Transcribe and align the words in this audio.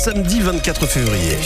samedi 0.00 0.40
24 0.40 0.86
février. 0.86 1.36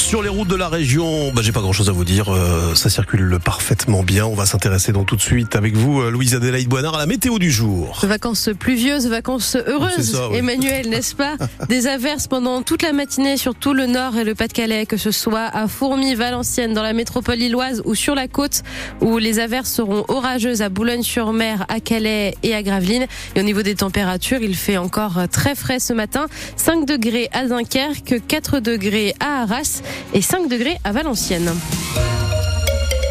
Sur 0.00 0.22
les 0.22 0.28
routes 0.28 0.48
de 0.48 0.56
la 0.56 0.68
région, 0.68 1.30
bah, 1.32 1.42
j'ai 1.42 1.52
pas 1.52 1.60
grand 1.60 1.72
chose 1.72 1.88
à 1.88 1.92
vous 1.92 2.04
dire, 2.04 2.32
euh, 2.34 2.74
ça 2.74 2.88
circule 2.88 3.38
parfaitement 3.44 4.02
bien. 4.02 4.24
On 4.24 4.34
va 4.34 4.46
s'intéresser 4.46 4.92
donc 4.92 5.06
tout 5.06 5.16
de 5.16 5.20
suite 5.20 5.56
avec 5.56 5.76
vous, 5.76 6.00
euh, 6.00 6.10
Louise 6.10 6.34
Adélaïde 6.34 6.68
Boinard, 6.68 6.94
à 6.94 6.98
la 6.98 7.06
météo 7.06 7.38
du 7.38 7.50
jour. 7.50 8.00
Vacances 8.02 8.50
pluvieuses, 8.58 9.08
vacances 9.08 9.56
heureuses, 9.56 10.12
ça, 10.12 10.28
oui. 10.30 10.38
Emmanuel, 10.38 10.88
n'est-ce 10.88 11.14
pas 11.14 11.36
Des 11.68 11.86
averses 11.86 12.28
pendant 12.28 12.62
toute 12.62 12.82
la 12.82 12.92
matinée 12.92 13.36
sur 13.36 13.54
tout 13.54 13.74
le 13.74 13.86
nord 13.86 14.16
et 14.16 14.24
le 14.24 14.34
Pas-de-Calais, 14.34 14.86
que 14.86 14.96
ce 14.96 15.10
soit 15.10 15.46
à 15.52 15.68
Fourmies, 15.68 16.14
Valenciennes, 16.14 16.72
dans 16.72 16.82
la 16.82 16.92
métropole 16.92 17.36
lilloise 17.36 17.82
ou 17.84 17.94
sur 17.94 18.14
la 18.14 18.26
côte, 18.26 18.62
où 19.00 19.18
les 19.18 19.38
averses 19.38 19.70
seront 19.70 20.04
orageuses 20.08 20.62
à 20.62 20.70
Boulogne-sur-Mer, 20.70 21.66
à 21.68 21.80
Calais 21.80 22.36
et 22.42 22.54
à 22.54 22.62
Gravelines. 22.62 23.06
Et 23.36 23.40
au 23.40 23.44
niveau 23.44 23.62
des 23.62 23.74
températures, 23.74 24.40
il 24.40 24.56
fait 24.56 24.78
encore 24.78 25.28
très 25.30 25.54
frais 25.54 25.78
ce 25.78 25.92
matin. 25.92 26.26
5 26.56 26.86
degrés 26.86 27.28
à 27.32 27.46
Dunkerque, 27.46 28.22
4 28.26 28.60
degrés 28.60 29.14
à 29.20 29.42
Arras 29.42 29.82
et 30.14 30.22
5 30.22 30.48
degrés 30.48 30.78
à 30.84 30.92
Valenciennes. 30.92 31.52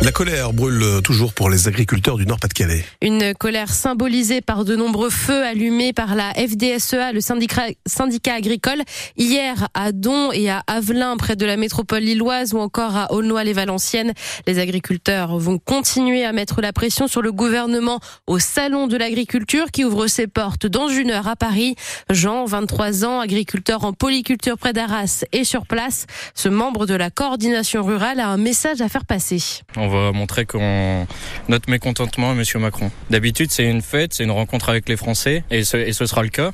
La 0.02 0.14
colère 0.14 0.54
brûle 0.54 1.02
toujours 1.04 1.34
pour 1.34 1.50
les 1.50 1.68
agriculteurs 1.68 2.16
du 2.16 2.26
Nord-Pas-de-Calais. 2.26 2.86
Une 3.02 3.34
colère 3.34 3.70
symbolisée 3.70 4.40
par 4.40 4.64
de 4.64 4.78
nombreux 4.78 5.10
feux 5.10 5.44
allumés 5.44 5.92
par 5.92 6.16
la 6.16 6.34
FDSEA, 6.36 7.12
le 7.12 7.20
syndicat, 7.20 7.68
syndicat 7.86 8.36
agricole, 8.36 8.82
hier 9.18 9.68
à 9.74 9.92
Don 9.92 10.32
et 10.32 10.50
à 10.50 10.64
Avelin, 10.68 11.18
près 11.18 11.36
de 11.36 11.46
la 11.46 11.58
métropole 11.58 12.00
lilloise, 12.00 12.54
ou 12.54 12.60
encore 12.60 12.96
à 12.96 13.12
Aulnoy-les-Valenciennes. 13.12 14.14
Les 14.48 14.60
agriculteurs 14.60 15.38
vont 15.38 15.60
continuer 15.60 16.24
à 16.24 16.32
mettre 16.32 16.62
la 16.62 16.72
pression 16.72 17.08
sur 17.08 17.22
le 17.22 17.34
gouvernement 17.34 18.00
au 18.26 18.40
Salon 18.40 18.88
de 18.88 18.96
l'agriculture 18.96 19.66
qui 19.70 19.84
ouvre 19.84 20.08
ses 20.08 20.28
portes 20.28 20.66
dans 20.66 20.88
une 20.88 21.12
heure 21.12 21.28
à 21.28 21.36
Paris. 21.36 21.76
Jean, 22.10 22.46
23 22.46 23.04
ans, 23.04 23.20
agriculteur 23.20 23.84
en 23.84 23.92
polyculture 23.92 24.58
près 24.58 24.72
d'Arras 24.72 25.26
et 25.34 25.44
sur 25.44 25.66
place. 25.66 26.06
Ce 26.36 26.48
membre 26.48 26.86
de 26.86 26.94
la 26.94 27.10
coordination 27.10 27.84
rurale 27.84 28.22
a 28.22 28.30
un 28.30 28.38
message 28.38 28.80
à 28.80 28.88
faire 28.88 29.04
passer. 29.04 29.44
On 29.76 29.89
va 29.90 30.12
montrer 30.12 30.46
qu'on 30.46 31.08
notre 31.48 31.70
mécontentement 31.70 32.32
à 32.32 32.34
Monsieur 32.34 32.60
Macron. 32.60 32.92
D'habitude, 33.10 33.52
c'est 33.52 33.70
une 33.70 33.82
fête, 33.82 34.14
c'est 34.14 34.24
une 34.24 34.32
rencontre 34.32 34.70
avec 34.70 34.88
les 34.88 34.98
Français, 34.98 35.44
et 35.52 35.64
ce, 35.64 35.92
sera 35.92 36.24
le 36.24 36.30
cas. 36.30 36.52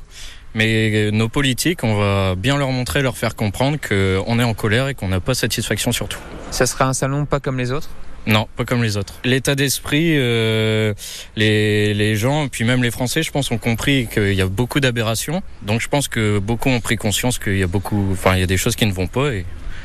Mais 0.54 1.10
nos 1.12 1.28
politiques, 1.28 1.84
on 1.84 1.96
va 1.96 2.34
bien 2.34 2.56
leur 2.56 2.70
montrer, 2.70 3.02
leur 3.02 3.18
faire 3.18 3.36
comprendre 3.36 3.76
qu'on 3.78 4.38
est 4.38 4.44
en 4.44 4.54
colère 4.54 4.88
et 4.88 4.94
qu'on 4.94 5.08
n'a 5.08 5.20
pas 5.20 5.34
satisfaction 5.34 5.92
sur 5.92 6.08
tout. 6.08 6.18
Ça 6.50 6.66
sera 6.66 6.86
un 6.86 6.94
salon 6.94 7.26
pas 7.26 7.40
comme 7.40 7.58
les 7.58 7.72
autres? 7.72 7.90
Non, 8.26 8.48
pas 8.56 8.64
comme 8.64 8.82
les 8.82 8.96
autres. 8.96 9.14
L'état 9.24 9.54
d'esprit, 9.54 10.14
euh, 10.16 10.94
les, 11.36 11.94
les 11.94 12.16
gens, 12.16 12.48
puis 12.48 12.64
même 12.64 12.82
les 12.82 12.90
Français, 12.90 13.22
je 13.22 13.30
pense, 13.30 13.50
ont 13.50 13.58
compris 13.58 14.08
qu'il 14.12 14.34
y 14.34 14.42
a 14.42 14.46
beaucoup 14.46 14.80
d'aberrations. 14.80 15.42
Donc 15.62 15.80
je 15.80 15.88
pense 15.88 16.08
que 16.08 16.38
beaucoup 16.38 16.68
ont 16.68 16.80
pris 16.80 16.96
conscience 16.96 17.38
qu'il 17.38 17.56
y 17.56 17.62
a 17.62 17.68
beaucoup, 17.68 18.08
enfin, 18.12 18.34
il 18.34 18.40
y 18.40 18.42
a 18.42 18.46
des 18.46 18.56
choses 18.56 18.74
qui 18.74 18.86
ne 18.86 18.92
vont 18.92 19.06
pas 19.06 19.32
et 19.32 19.44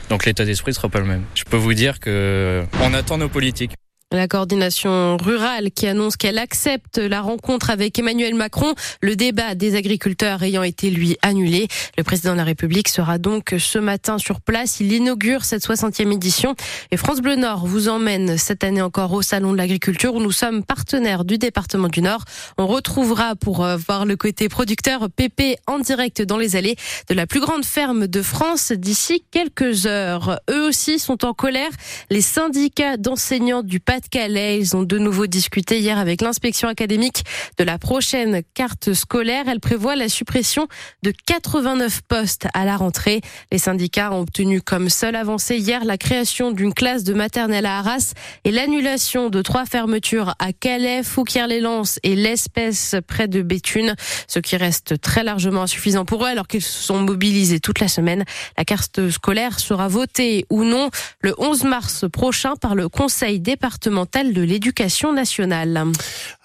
donc 0.09 0.25
l'état 0.25 0.43
d'esprit 0.43 0.73
sera 0.73 0.89
pas 0.89 0.99
le 0.99 1.05
même. 1.05 1.23
Je 1.35 1.43
peux 1.43 1.57
vous 1.57 1.73
dire 1.73 1.99
que 1.99 2.63
on 2.81 2.93
attend 2.93 3.17
nos 3.17 3.29
politiques. 3.29 3.71
La 4.13 4.27
coordination 4.27 5.15
rurale 5.15 5.71
qui 5.71 5.87
annonce 5.87 6.17
qu'elle 6.17 6.37
accepte 6.37 6.97
la 6.97 7.21
rencontre 7.21 7.69
avec 7.69 7.97
Emmanuel 7.97 8.35
Macron, 8.35 8.73
le 8.99 9.15
débat 9.15 9.55
des 9.55 9.77
agriculteurs 9.77 10.43
ayant 10.43 10.63
été 10.63 10.89
lui 10.89 11.17
annulé. 11.21 11.69
Le 11.97 12.03
président 12.03 12.33
de 12.33 12.37
la 12.37 12.43
République 12.43 12.89
sera 12.89 13.19
donc 13.19 13.55
ce 13.57 13.79
matin 13.79 14.17
sur 14.17 14.41
place. 14.41 14.81
Il 14.81 14.91
inaugure 14.91 15.45
cette 15.45 15.65
60e 15.65 16.11
édition. 16.13 16.55
Et 16.91 16.97
France 16.97 17.21
Bleu 17.21 17.37
Nord 17.37 17.65
vous 17.65 17.87
emmène 17.87 18.37
cette 18.37 18.65
année 18.65 18.81
encore 18.81 19.13
au 19.13 19.21
Salon 19.21 19.53
de 19.53 19.57
l'agriculture 19.57 20.13
où 20.13 20.21
nous 20.21 20.33
sommes 20.33 20.65
partenaires 20.65 21.23
du 21.23 21.37
département 21.37 21.87
du 21.87 22.01
Nord. 22.01 22.25
On 22.57 22.67
retrouvera 22.67 23.37
pour 23.37 23.63
euh, 23.63 23.77
voir 23.77 24.05
le 24.05 24.17
côté 24.17 24.49
producteur 24.49 25.09
Pépé 25.09 25.55
en 25.67 25.79
direct 25.79 26.21
dans 26.21 26.37
les 26.37 26.57
allées 26.57 26.75
de 27.07 27.13
la 27.13 27.27
plus 27.27 27.39
grande 27.39 27.63
ferme 27.63 28.07
de 28.07 28.21
France 28.21 28.73
d'ici 28.73 29.23
quelques 29.31 29.85
heures. 29.85 30.41
Eux 30.49 30.67
aussi 30.67 30.99
sont 30.99 31.23
en 31.23 31.33
colère. 31.33 31.71
Les 32.09 32.19
syndicats 32.19 32.97
d'enseignants 32.97 33.63
du 33.63 33.79
Pas 33.79 34.00
Pas-de-Calais. 34.01 34.57
Ils 34.57 34.75
ont 34.75 34.83
de 34.83 34.97
nouveau 34.97 35.27
discuté 35.27 35.79
hier 35.79 35.97
avec 35.99 36.21
l'inspection 36.21 36.67
académique 36.67 37.23
de 37.57 37.63
la 37.63 37.77
prochaine 37.77 38.41
carte 38.55 38.93
scolaire. 38.93 39.45
Elle 39.47 39.59
prévoit 39.59 39.95
la 39.95 40.09
suppression 40.09 40.67
de 41.03 41.13
89 41.27 42.01
postes 42.07 42.47
à 42.53 42.65
la 42.65 42.77
rentrée. 42.77 43.21
Les 43.51 43.59
syndicats 43.59 44.11
ont 44.11 44.21
obtenu 44.21 44.61
comme 44.61 44.89
seule 44.89 45.15
avancée 45.15 45.57
hier 45.57 45.85
la 45.85 45.97
création 45.97 46.51
d'une 46.51 46.73
classe 46.73 47.03
de 47.03 47.13
maternelle 47.13 47.65
à 47.65 47.77
Arras 47.77 48.13
et 48.43 48.51
l'annulation 48.51 49.29
de 49.29 49.41
trois 49.41 49.65
fermetures 49.65 50.33
à 50.39 50.51
Calais, 50.51 51.03
Fouquier-les-Lances 51.03 51.99
et 52.01 52.15
l'Espèce 52.15 52.95
près 53.07 53.27
de 53.27 53.41
Béthune, 53.41 53.95
ce 54.27 54.39
qui 54.39 54.55
reste 54.57 54.99
très 54.99 55.23
largement 55.23 55.63
insuffisant 55.63 56.05
pour 56.05 56.25
eux 56.25 56.29
alors 56.29 56.47
qu'ils 56.47 56.63
se 56.63 56.81
sont 56.83 57.01
mobilisés 57.01 57.59
toute 57.59 57.79
la 57.79 57.87
semaine. 57.87 58.23
La 58.57 58.65
carte 58.65 59.09
scolaire 59.09 59.59
sera 59.59 59.87
votée 59.87 60.45
ou 60.49 60.63
non 60.63 60.89
le 61.19 61.35
11 61.37 61.65
mars 61.65 62.05
prochain 62.11 62.55
par 62.55 62.73
le 62.73 62.89
Conseil 62.89 63.39
départemental 63.39 63.90
de 63.91 64.41
l'éducation 64.41 65.11
nationale. 65.11 65.83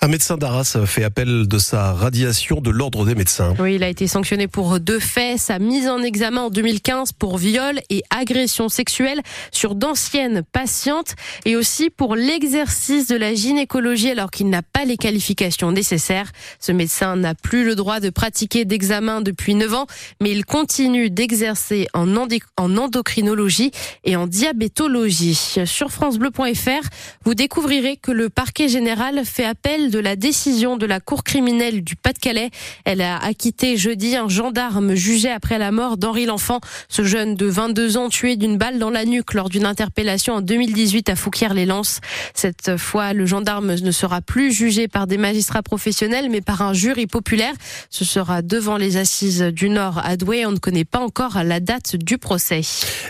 Un 0.01 0.09
médecin 0.09 0.37
d'Arras 0.37 0.79
fait 0.85 1.05
appel 1.05 1.47
de 1.47 1.59
sa 1.59 1.93
radiation 1.93 2.61
de 2.61 2.71
l'ordre 2.71 3.07
des 3.07 3.15
médecins. 3.15 3.55
Oui, 3.61 3.77
il 3.77 3.85
a 3.85 3.89
été 3.89 4.09
sanctionné 4.09 4.49
pour 4.49 4.81
deux 4.81 4.99
faits. 4.99 5.39
Sa 5.39 5.59
mise 5.59 5.89
en 5.89 6.03
examen 6.03 6.43
en 6.43 6.51
2015 6.51 7.13
pour 7.13 7.39
viol 7.39 7.81
et 7.89 8.03
agression 8.11 8.69
sexuelle 8.69 9.21
sur 9.53 9.77
d'anciennes 9.77 10.43
patientes 10.51 11.15
et 11.45 11.55
aussi 11.55 11.89
pour 11.89 12.17
l'exercice 12.17 13.07
de 13.07 13.17
la 13.17 13.35
gynécologie 13.35 14.11
alors 14.11 14.31
qu'il 14.31 14.51
n'a 14.51 14.63
pas 14.63 14.85
les 14.85 14.97
qualifications 14.97 15.71
nécessaires. 15.71 16.33
Ce 16.59 16.73
médecin 16.73 17.15
n'a 17.15 17.35
plus 17.35 17.65
le 17.65 17.77
droit 17.77 18.01
de 18.01 18.11
pratiquer 18.11 18.65
d'examen 18.65 19.21
depuis 19.21 19.55
9 19.55 19.75
ans, 19.75 19.87
mais 20.21 20.33
il 20.33 20.45
continue 20.45 21.11
d'exercer 21.11 21.87
en, 21.95 22.09
en 22.57 22.77
endocrinologie 22.77 23.71
et 24.05 24.17
en 24.17 24.27
diabétologie. 24.27 25.39
Sur 25.65 25.93
francebleu.fr, 25.93 26.89
vous 27.25 27.36
découvrirez 27.37 27.99
que 27.99 28.11
le 28.11 28.31
parquet 28.31 28.67
général 28.67 29.23
fait 29.25 29.45
appel 29.45 29.91
de 29.91 29.99
la 29.99 30.17
décision 30.17 30.79
de 30.79 30.87
la 30.87 31.01
cour 31.01 31.23
criminelle 31.23 31.85
du 31.85 31.95
Pas-de-Calais. 31.95 32.51
Elle 32.85 33.03
a 33.03 33.23
acquitté 33.23 33.77
jeudi 33.77 34.17
un 34.17 34.29
gendarme 34.29 34.95
jugé 34.95 35.31
après 35.31 35.59
la 35.59 35.71
mort 35.71 35.99
d'Henri 35.99 36.25
L'Enfant, 36.25 36.61
ce 36.89 37.05
jeune 37.05 37.35
de 37.35 37.47
22 37.47 37.99
ans 37.99 38.09
tué 38.09 38.37
d'une 38.37 38.57
balle 38.57 38.79
dans 38.79 38.89
la 38.89 39.05
nuque 39.05 39.35
lors 39.35 39.51
d'une 39.51 39.67
interpellation 39.67 40.37
en 40.37 40.41
2018 40.41 41.11
à 41.11 41.17
Fouquier-les-Lances. 41.17 42.01
Cette 42.33 42.79
fois, 42.79 43.13
le 43.13 43.27
gendarme 43.27 43.75
ne 43.75 43.91
sera 43.91 44.23
plus 44.23 44.51
jugé 44.51 44.89
par 44.89 45.07
des 45.07 45.19
magistrats 45.19 45.63
professionnels, 45.63 46.31
mais 46.31 46.41
par 46.41 46.63
un 46.63 46.73
jury 46.73 47.07
populaire. 47.07 47.53
Ce 47.91 48.07
sera 48.07 48.41
devant 48.41 48.79
les 48.79 48.97
assises 48.97 49.43
du 49.43 49.69
Nord 49.69 50.01
à 50.03 50.17
Douai. 50.17 50.47
On 50.47 50.53
ne 50.53 50.59
connaît 50.59 50.87
pas 50.87 51.01
encore 51.01 51.39
la 51.45 51.61
date 51.61 51.97
du 51.97 52.17
procès. 52.17 52.63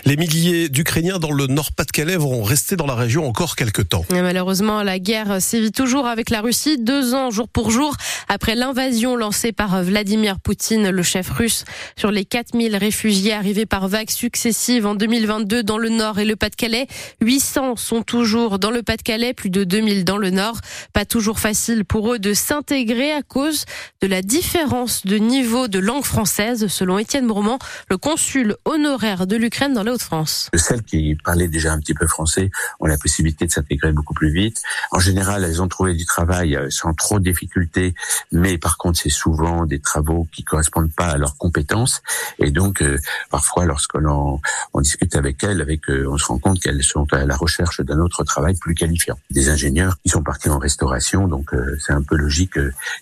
Les 0.03 0.17
milliers 0.17 0.67
d'Ukrainiens 0.67 1.17
dans 1.17 1.31
le 1.31 1.47
Nord-Pas-de-Calais 1.47 2.17
vont 2.17 2.43
rester 2.43 2.75
dans 2.75 2.87
la 2.87 2.95
région 2.95 3.25
encore 3.25 3.55
quelques 3.55 3.87
temps. 3.87 4.03
Malheureusement, 4.21 4.83
la 4.83 4.99
guerre 4.99 5.41
sévit 5.41 5.71
toujours 5.71 6.07
avec 6.07 6.29
la 6.29 6.41
Russie, 6.41 6.77
deux 6.77 7.13
ans 7.13 7.31
jour 7.31 7.47
pour 7.47 7.71
jour 7.71 7.95
après 8.27 8.55
l'invasion 8.55 9.15
lancée 9.15 9.51
par 9.51 9.83
Vladimir 9.83 10.39
Poutine, 10.39 10.89
le 10.89 11.03
chef 11.03 11.29
russe, 11.29 11.65
sur 11.95 12.11
les 12.11 12.25
4000 12.25 12.75
réfugiés 12.75 13.33
arrivés 13.33 13.65
par 13.65 13.87
vagues 13.87 14.09
successives 14.09 14.85
en 14.85 14.95
2022 14.95 15.63
dans 15.63 15.77
le 15.77 15.89
Nord 15.89 16.19
et 16.19 16.25
le 16.25 16.35
Pas-de-Calais. 16.35 16.87
800 17.21 17.75
sont 17.75 18.01
toujours 18.01 18.59
dans 18.59 18.71
le 18.71 18.83
Pas-de-Calais, 18.83 19.33
plus 19.33 19.49
de 19.49 19.63
2000 19.63 20.03
dans 20.03 20.17
le 20.17 20.29
Nord. 20.29 20.59
Pas 20.93 21.05
toujours 21.05 21.39
facile 21.39 21.85
pour 21.85 22.13
eux 22.13 22.19
de 22.19 22.33
s'intégrer 22.33 23.11
à 23.11 23.21
cause 23.21 23.65
de 24.01 24.07
la 24.07 24.21
différence 24.21 25.05
de 25.05 25.17
niveau 25.17 25.67
de 25.67 25.79
langue 25.79 26.03
française, 26.03 26.67
selon 26.67 26.97
Étienne 26.97 27.27
Bourmand, 27.27 27.59
le 27.89 27.97
consul 27.97 28.55
honoraire 28.65 29.27
de 29.27 29.35
l'Ukraine 29.35 29.73
dans 29.73 29.83
les 29.83 29.91
Hauts-de-France. 29.91 30.49
Celles 30.53 30.83
qui 30.83 31.15
parlaient 31.23 31.47
déjà 31.47 31.71
un 31.71 31.79
petit 31.79 31.93
peu 31.93 32.07
français 32.07 32.49
ont 32.79 32.87
la 32.87 32.97
possibilité 32.97 33.45
de 33.45 33.51
s'intégrer 33.51 33.91
beaucoup 33.97 34.13
plus 34.13 34.31
vite. 34.31 34.61
En 34.91 34.99
général, 34.99 35.43
elles 35.43 35.61
ont 35.61 35.67
trouvé 35.67 35.93
du 35.93 36.05
travail 36.05 36.57
sans 36.69 36.93
trop 36.93 37.19
de 37.19 37.25
difficultés, 37.25 37.93
mais 38.31 38.57
par 38.57 38.77
contre, 38.77 38.99
c'est 38.99 39.09
souvent 39.09 39.65
des 39.65 39.79
travaux 39.79 40.27
qui 40.31 40.43
correspondent 40.43 40.93
pas 40.93 41.07
à 41.07 41.17
leurs 41.17 41.37
compétences. 41.37 42.01
Et 42.39 42.51
donc, 42.51 42.81
euh, 42.81 42.97
parfois, 43.29 43.65
lorsque 43.65 43.95
l'on 43.95 44.39
on 44.73 44.81
discute 44.81 45.15
avec 45.15 45.43
elles, 45.43 45.61
avec, 45.61 45.89
euh, 45.89 46.07
on 46.09 46.17
se 46.17 46.25
rend 46.25 46.39
compte 46.39 46.59
qu'elles 46.59 46.83
sont 46.83 47.07
à 47.13 47.25
la 47.25 47.35
recherche 47.35 47.81
d'un 47.81 47.99
autre 47.99 48.23
travail 48.23 48.55
plus 48.55 48.75
qualifiant. 48.75 49.17
Des 49.31 49.49
ingénieurs 49.49 49.97
qui 50.03 50.09
sont 50.09 50.23
partis 50.23 50.49
en 50.49 50.59
restauration, 50.59 51.27
donc 51.27 51.53
euh, 51.53 51.77
c'est 51.79 51.93
un 51.93 52.01
peu 52.01 52.15
logique 52.15 52.53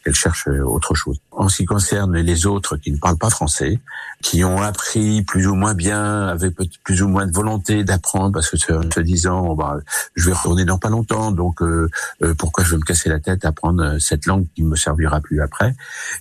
qu'elles 0.04 0.16
cherchent 0.16 0.48
autre 0.48 0.96
chose. 0.96 1.20
En 1.38 1.50
ce 1.50 1.58
qui 1.58 1.66
concerne 1.66 2.18
les 2.18 2.46
autres 2.46 2.78
qui 2.78 2.92
ne 2.92 2.98
parlent 2.98 3.18
pas 3.18 3.30
français, 3.30 3.80
qui 4.22 4.44
ont 4.46 4.62
appris 4.62 5.22
plus 5.24 5.48
ou 5.48 5.56
moins 5.56 5.74
bien, 5.74 6.28
avec 6.28 6.56
plus 6.84 7.02
ou 7.02 7.10
moins 7.10 7.28
de 7.28 7.34
volonté 7.34 7.84
d'apprendre, 7.84 8.32
parce 8.32 8.50
que 8.50 8.58
se 8.58 9.00
disant, 9.02 9.54
bah, 9.54 9.80
je 10.16 10.28
vais 10.28 10.34
retourner 10.34 10.64
dans 10.64 10.78
pas 10.78 10.90
longtemps, 10.90 11.32
donc 11.32 11.62
euh, 11.62 11.90
euh, 12.24 12.34
pourquoi 12.36 12.64
je 12.64 12.72
vais 12.72 12.78
me 12.78 12.84
casser 12.84 13.10
la 13.10 13.20
tête 13.20 13.44
à 13.44 13.50
apprendre 13.50 13.98
cette 14.00 14.26
langue 14.26 14.46
qui 14.56 14.64
me 14.64 14.76
servira 14.76 15.20
plus 15.20 15.42
après? 15.42 15.76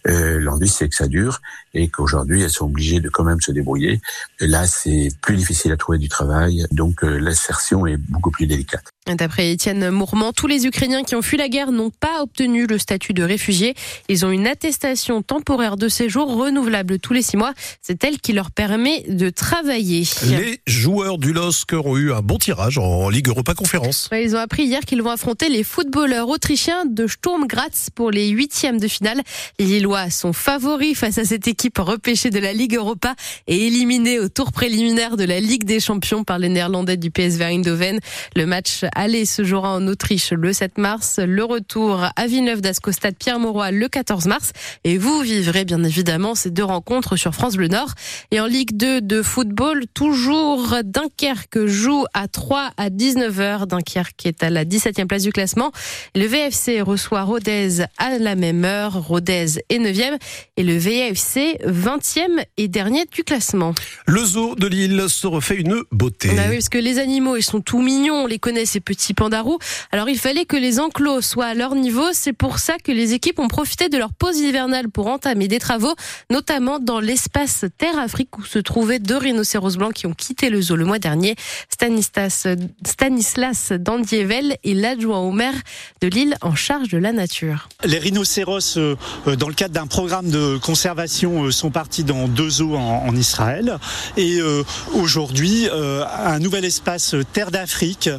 Euh, 0.09 0.41
L'envie, 0.41 0.69
c'est 0.69 0.89
que 0.89 0.97
ça 0.97 1.07
dure 1.07 1.41
et 1.75 1.89
qu'aujourd'hui, 1.89 2.43
elles 2.43 2.51
sont 2.51 2.67
obligées 2.67 3.01
de 3.01 3.09
quand 3.09 3.25
même 3.25 3.41
se 3.41 3.53
débrouiller. 3.53 4.01
Là, 4.41 4.67
c'est 4.67 5.11
plus 5.23 5.37
difficile 5.37 5.73
à 5.73 5.77
trouver 5.77 5.99
du 5.99 6.09
travail, 6.09 6.67
donc 6.73 7.03
l'insertion 7.03 7.87
est 7.87 7.97
beaucoup 7.97 8.31
plus 8.31 8.47
délicate. 8.47 8.94
D'après 9.07 9.51
Étienne 9.51 9.91
Mourmand, 9.91 10.33
tous 10.33 10.47
les 10.47 10.67
Ukrainiens 10.67 11.03
qui 11.03 11.15
ont 11.15 11.21
fui 11.21 11.37
la 11.37 11.51
guerre 11.51 11.73
n'ont 11.73 11.91
pas 11.91 12.23
obtenu 12.23 12.67
le 12.67 12.79
statut 12.79 13.13
de 13.13 13.23
réfugié. 13.23 13.75
Ils 14.09 14.25
ont 14.25 14.31
une 14.31 14.47
attestation 14.47 15.21
temporaire 15.21 15.77
de 15.77 15.89
séjour 15.89 16.35
renouvelable 16.35 16.99
tous 16.99 17.13
les 17.13 17.21
six 17.21 17.37
mois. 17.37 17.53
C'est 17.83 18.03
elle 18.03 18.19
qui 18.19 18.33
leur 18.33 18.51
permet 18.51 19.03
de 19.07 19.29
travailler. 19.29 20.05
Les 20.27 20.59
joueurs 20.67 21.19
du 21.19 21.35
LOSC 21.35 21.75
ont 21.75 21.99
eu 21.99 22.15
un 22.15 22.23
bon 22.23 22.39
tirage 22.39 22.79
en 22.79 23.11
Ligue 23.11 23.29
Europa 23.29 23.53
Conférence. 23.53 24.09
Ils 24.11 24.37
ont 24.37 24.39
appris 24.39 24.65
hier 24.65 24.81
qu'ils 24.81 25.03
vont 25.03 25.11
affronter 25.11 25.51
les 25.51 25.65
footballeurs 25.65 26.31
autrichiens 26.31 26.87
de 26.87 27.07
Sturm 27.07 27.47
Graz 27.47 27.91
pour 27.95 28.11
les 28.11 28.31
huitièmes 28.31 28.81
de 28.81 28.89
finale. 28.89 29.21
Les 29.59 29.67
Lillois 29.67 30.09
sont 30.09 30.33
favoris 30.33 30.97
face 30.97 31.19
à 31.19 31.27
cette 31.27 31.47
équipe 31.47 31.77
repêchée 31.77 32.31
de 32.31 32.39
la 32.39 32.55
Ligue 32.55 32.77
Europa 32.77 33.15
et 33.49 33.67
éliminée 33.67 34.19
au 34.19 34.31
tour 34.31 34.51
préliminaire 34.51 35.19
de 35.19 35.25
la 35.25 35.41
Ligue 35.41 35.65
des 35.65 35.79
Champions 35.79 36.25
par 36.25 36.39
les 36.39 36.49
Néerlandais 36.49 36.97
du 36.97 37.11
PSV 37.11 37.45
Eindhoven. 37.45 38.01
Le 38.35 38.47
match 38.47 38.85
aller 38.95 39.25
se 39.25 39.45
jouera 39.45 39.75
en 39.75 39.87
Autriche 39.87 40.33
le 40.33 40.53
7 40.53 40.79
mars, 40.79 41.19
le 41.19 41.45
retour 41.45 42.05
à 42.17 42.27
Villeneuve 42.27 42.61
d'Ascq 42.61 42.93
stade 42.93 43.17
Pierre-Mauroy 43.17 43.71
le 43.71 43.89
14 43.89 44.27
mars 44.27 44.53
et 44.85 44.99
vous 44.99 45.21
vivrez 45.21 45.65
bien 45.65 45.83
évidemment 45.85 46.35
ces 46.35 46.51
deux 46.51 46.65
rencontres 46.65 47.17
sur 47.17 47.35
France 47.35 47.57
Bleu 47.57 47.69
Nord. 47.69 47.93
Et 48.31 48.41
en 48.41 48.47
Ligue 48.47 48.77
2 48.77 49.01
de 49.01 49.23
football, 49.23 49.85
toujours 49.95 50.77
Dunkerque 50.85 51.67
joue 51.67 52.05
à 52.15 52.29
3 52.29 52.73
à 52.77 52.91
19h. 52.91 53.67
Dunkerque 53.67 54.27
est 54.27 54.43
à 54.43 54.51
la 54.51 54.65
17e 54.65 55.07
place 55.07 55.23
du 55.23 55.33
classement. 55.33 55.73
Le 56.15 56.27
VFC 56.27 56.81
reçoit 56.81 57.23
Rodez 57.23 57.85
à 57.99 58.19
la 58.19 58.35
même 58.35 58.65
heure. 58.65 59.07
Rodez 59.07 59.59
est 59.69 59.79
9e 59.79 60.19
et 60.57 60.63
le 60.63 60.77
VFC 60.77 61.59
20e 61.67 62.45
et 62.57 62.69
dernier 62.69 63.05
du 63.13 63.25
classement. 63.25 63.75
Le 64.07 64.25
zoo 64.25 64.55
de 64.55 64.67
Lille 64.67 65.05
se 65.09 65.27
refait 65.27 65.57
une 65.57 65.83
beauté. 65.93 66.29
Bah 66.35 66.43
oui, 66.49 66.57
parce 66.57 66.69
que 66.69 66.79
les 66.79 66.99
animaux, 66.99 67.37
ils 67.37 67.43
sont 67.43 67.61
tout 67.61 67.81
mignons, 67.81 68.25
on 68.25 68.27
les 68.27 68.39
connaît, 68.39 68.67
ces 68.67 68.81
petits 68.85 69.15
pandarous. 69.15 69.59
Alors 69.93 70.09
il 70.09 70.19
fallait 70.19 70.45
que 70.45 70.57
les 70.57 70.81
enclos 70.81 71.23
soient 71.23 71.47
à 71.47 71.55
leur 71.55 71.75
niveau. 71.75 72.07
C'est 72.13 72.33
pour 72.33 72.59
ça 72.59 72.75
que 72.83 72.93
les 72.93 73.13
équipes 73.15 73.39
ont 73.39 73.49
profité 73.49 73.89
de 73.89 73.99
leur 73.99 74.13
pause 74.13 74.39
hivernale 74.39 74.89
pour 74.91 75.07
entamer 75.07 75.49
des 75.49 75.59
travaux, 75.59 75.95
notamment 76.31 76.79
dans 76.79 77.01
l'espace 77.01 77.65
Terre 77.79 77.99
Afrique 77.99 78.37
où 78.39 78.45
se 78.45 78.59
trouvaient 78.59 78.99
deux 78.99 79.17
rhinocéros 79.17 79.77
blancs 79.77 79.95
qui 79.95 80.07
ont 80.07 80.15
quitté 80.15 80.51
le 80.51 80.61
zoo 80.61 80.77
le 80.77 80.85
mois 80.85 80.99
dernier. 80.99 81.37
Stanislas, 81.71 82.47
Stanislas 82.87 83.73
Dandievel 83.73 84.57
est 84.65 84.75
l'adjoint 84.75 85.21
au 85.21 85.33
maire 85.33 85.55
de 86.01 86.09
Lille 86.09 86.37
en 86.43 86.55
charge 86.55 86.89
de 86.89 86.99
la 86.99 87.13
nature. 87.13 87.69
Les 87.85 87.99
rhinocéros, 87.99 88.77
euh, 88.77 88.97
dans 89.39 89.49
le 89.49 89.55
cadre 89.55 89.75
d'un 89.75 89.87
programme 89.87 90.31
de 90.31 90.59
conservation, 90.59 91.45
euh, 91.45 91.51
sont 91.51 91.71
partis 91.71 92.05
dans 92.05 92.29
deux 92.29 92.51
zoos 92.51 92.77
en, 92.77 93.15
Israël. 93.15 93.79
Et 94.17 94.41
euh, 94.41 94.65
aujourd'hui, 94.93 95.69
un 95.71 96.39
nouvel 96.41 96.65
espace 96.65 97.15
Terre 97.33 97.53
d'Afrique 97.53 98.11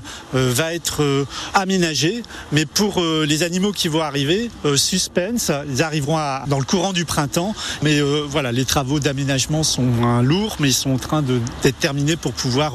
va 0.55 0.73
être 0.73 1.25
aménagé. 1.53 2.23
Mais 2.51 2.65
pour 2.65 3.01
les 3.01 3.43
animaux 3.43 3.71
qui 3.71 3.87
vont 3.87 4.01
arriver, 4.01 4.49
suspense, 4.75 5.51
ils 5.69 5.83
arriveront 5.83 6.17
dans 6.47 6.59
le 6.59 6.65
courant 6.65 6.93
du 6.93 7.05
printemps. 7.05 7.53
Mais 7.81 8.01
voilà, 8.01 8.51
les 8.51 8.65
travaux 8.65 8.99
d'aménagement 8.99 9.63
sont 9.63 10.21
lourds, 10.21 10.57
mais 10.59 10.69
ils 10.69 10.73
sont 10.73 10.91
en 10.91 10.97
train 10.97 11.21
d'être 11.21 11.79
terminés 11.79 12.15
pour 12.15 12.33
pouvoir 12.33 12.73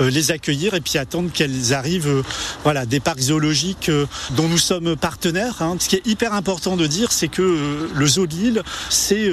les 0.00 0.30
accueillir 0.30 0.74
et 0.74 0.80
puis 0.80 0.98
attendre 0.98 1.30
qu'elles 1.32 1.72
arrivent. 1.72 2.22
voilà, 2.64 2.86
des 2.86 3.00
parcs 3.00 3.20
zoologiques 3.20 3.90
dont 4.30 4.48
nous 4.48 4.58
sommes 4.58 4.96
partenaires. 4.96 5.62
Hein. 5.62 5.76
Ce 5.78 5.88
qui 5.88 5.96
est 5.96 6.06
hyper 6.06 6.34
important 6.34 6.76
de 6.76 6.86
dire, 6.86 7.12
c'est 7.12 7.28
que 7.28 7.88
le 7.94 8.06
zoo 8.06 8.26
de 8.26 8.34
Lille, 8.34 8.62
c'est 8.88 9.30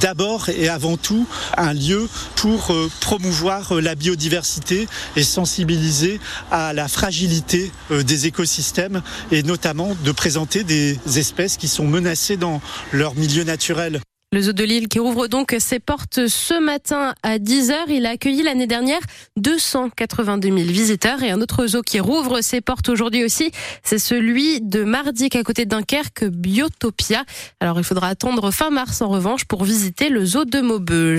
d'abord 0.00 0.48
et 0.48 0.68
avant 0.68 0.96
tout 0.96 1.26
un 1.56 1.72
lieu 1.72 2.08
pour 2.36 2.72
promouvoir 3.00 3.74
la 3.74 3.94
biodiversité 3.94 4.88
et 5.16 5.22
sensibiliser 5.22 6.20
à 6.50 6.72
la 6.72 6.88
fragilité 6.98 7.70
des 7.90 8.26
écosystèmes 8.26 9.02
et 9.30 9.44
notamment 9.44 9.96
de 10.02 10.10
présenter 10.10 10.64
des 10.64 10.98
espèces 11.16 11.56
qui 11.56 11.68
sont 11.68 11.86
menacées 11.86 12.36
dans 12.36 12.60
leur 12.92 13.14
milieu 13.14 13.44
naturel. 13.44 14.00
Le 14.30 14.42
zoo 14.42 14.52
de 14.52 14.62
Lille 14.62 14.88
qui 14.88 15.00
ouvre 15.00 15.26
donc 15.26 15.56
ses 15.58 15.78
portes 15.78 16.26
ce 16.28 16.60
matin 16.60 17.14
à 17.22 17.38
10h. 17.38 17.72
Il 17.88 18.04
a 18.04 18.10
accueilli 18.10 18.42
l'année 18.42 18.66
dernière 18.66 19.00
282 19.38 20.48
000 20.48 20.58
visiteurs 20.68 21.22
et 21.22 21.30
un 21.30 21.40
autre 21.40 21.66
zoo 21.66 21.80
qui 21.80 21.98
rouvre 21.98 22.42
ses 22.42 22.60
portes 22.60 22.90
aujourd'hui 22.90 23.24
aussi. 23.24 23.50
C'est 23.82 23.98
celui 23.98 24.60
de 24.60 24.84
Mardic 24.84 25.34
à 25.34 25.42
côté 25.42 25.64
de 25.64 25.70
Dunkerque, 25.70 26.26
Biotopia. 26.26 27.24
Alors 27.60 27.78
il 27.78 27.84
faudra 27.84 28.08
attendre 28.08 28.50
fin 28.50 28.68
mars 28.68 29.00
en 29.00 29.08
revanche 29.08 29.46
pour 29.46 29.64
visiter 29.64 30.10
le 30.10 30.26
zoo 30.26 30.44
de 30.44 30.60
Maubeuge. 30.60 31.16